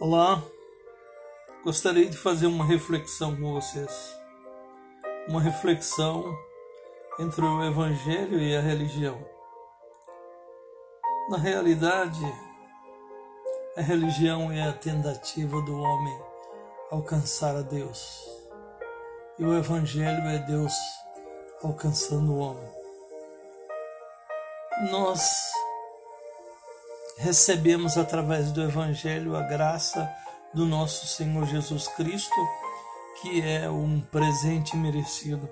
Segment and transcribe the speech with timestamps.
[0.00, 0.42] Olá,
[1.62, 4.16] gostaria de fazer uma reflexão com vocês.
[5.28, 6.34] Uma reflexão
[7.20, 9.24] entre o Evangelho e a religião.
[11.28, 12.24] Na realidade,
[13.76, 16.22] a religião é a tentativa do homem
[16.90, 18.26] alcançar a Deus.
[19.38, 20.74] E o Evangelho é Deus
[21.62, 22.72] alcançando o homem.
[24.90, 25.52] Nós
[27.18, 30.10] recebemos através do Evangelho a graça
[30.52, 32.34] do nosso Senhor Jesus Cristo,
[33.20, 35.48] que é um presente merecido.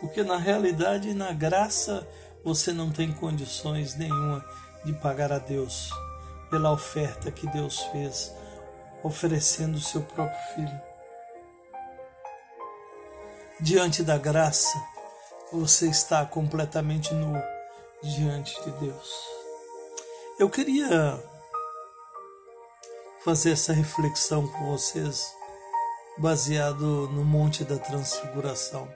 [0.00, 2.06] Porque na realidade, na graça,
[2.44, 4.44] você não tem condições nenhuma
[4.84, 5.90] de pagar a Deus
[6.50, 8.32] pela oferta que Deus fez,
[9.02, 10.80] oferecendo o seu próprio Filho.
[13.60, 14.76] Diante da graça,
[15.50, 17.40] você está completamente nu
[18.02, 19.33] diante de Deus.
[20.36, 21.22] Eu queria
[23.24, 25.32] fazer essa reflexão com vocês,
[26.18, 28.88] baseado no Monte da Transfiguração.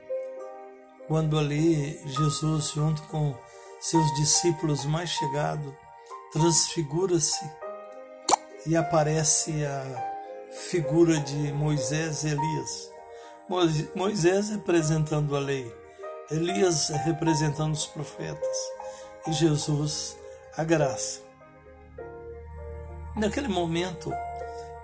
[1.06, 3.36] Quando ali Jesus, junto com
[3.78, 5.72] seus discípulos mais chegados,
[6.32, 7.48] transfigura-se
[8.66, 12.90] e aparece a figura de Moisés e Elias.
[13.94, 15.72] Moisés representando a lei,
[16.32, 18.56] Elias representando os profetas
[19.28, 20.16] e Jesus
[20.56, 21.27] a graça.
[23.18, 24.14] Naquele momento,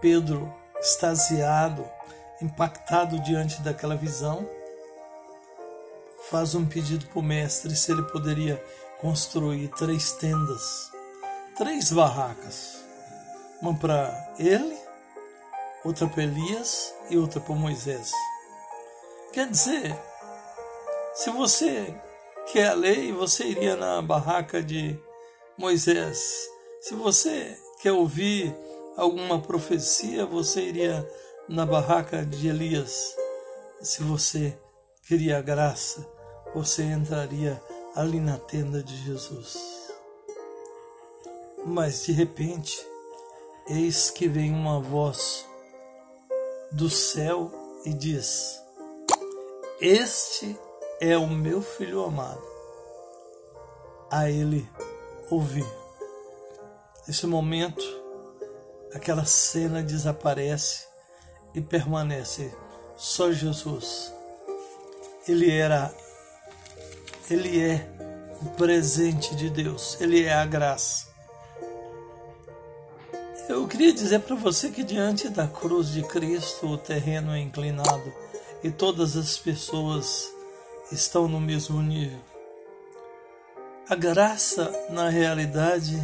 [0.01, 1.89] Pedro, extasiado,
[2.43, 4.45] impactado diante daquela visão,
[6.29, 8.61] faz um pedido para o mestre se ele poderia
[9.01, 10.91] construir três tendas,
[11.57, 12.85] três barracas,
[13.63, 14.77] uma para ele,
[15.85, 18.11] outra para Elias e outra para Moisés.
[19.33, 19.97] Quer dizer,
[21.15, 21.95] se você
[22.53, 24.99] quer a lei, você iria na barraca de
[25.57, 26.49] Moisés.
[26.81, 28.57] Se você quer ouvir
[28.97, 31.07] alguma profecia, você iria
[31.47, 33.15] na barraca de Elias.
[33.83, 34.59] Se você
[35.07, 36.03] queria graça,
[36.55, 37.63] você entraria
[37.95, 39.93] ali na tenda de Jesus.
[41.67, 42.75] Mas de repente,
[43.69, 45.47] eis que vem uma voz
[46.73, 47.53] do céu
[47.85, 48.63] e diz:
[49.79, 50.59] Este
[51.03, 52.43] é o meu filho amado.
[54.11, 54.67] A ele
[55.31, 55.84] ouvi.
[57.07, 57.85] Nesse momento,
[58.95, 60.87] aquela cena desaparece
[61.55, 62.51] e permanece
[62.97, 64.13] só Jesus.
[65.29, 65.95] Ele era,
[67.31, 67.87] ele é
[68.41, 71.13] o presente de Deus, ele é a graça.
[73.49, 78.13] Eu queria dizer para você que diante da cruz de Cristo o terreno é inclinado
[78.63, 80.33] e todas as pessoas
[80.91, 82.19] estão no mesmo nível.
[83.87, 86.01] A graça, na realidade,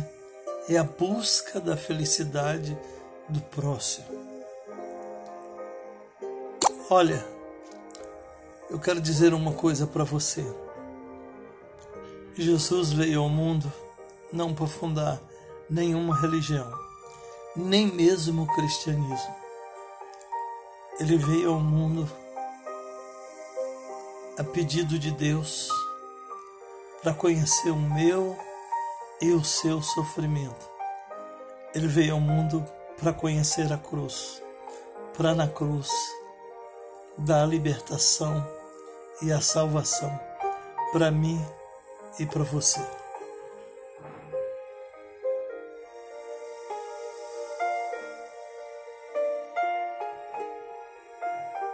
[0.75, 2.79] é a busca da felicidade
[3.29, 4.07] do próximo.
[6.89, 7.27] Olha,
[8.71, 10.47] eu quero dizer uma coisa para você.
[12.37, 13.71] Jesus veio ao mundo
[14.33, 15.21] não para fundar
[15.69, 16.73] nenhuma religião,
[17.57, 19.35] nem mesmo o cristianismo.
[21.01, 22.09] Ele veio ao mundo
[24.39, 25.69] a pedido de Deus
[27.03, 28.39] para conhecer o meu
[29.21, 30.69] e o seu sofrimento.
[31.75, 32.65] Ele veio ao mundo
[32.99, 34.43] para conhecer a cruz,
[35.17, 35.91] para na cruz
[37.19, 38.47] dar a libertação
[39.23, 40.19] e a salvação
[40.93, 41.41] para mim
[42.19, 43.00] e para você.